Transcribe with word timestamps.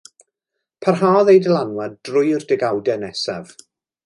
Parhaodd 0.85 1.29
ei 1.33 1.43
dylanwad 1.49 2.01
drwy'r 2.09 2.49
degawdau 2.53 3.01
nesaf. 3.05 3.55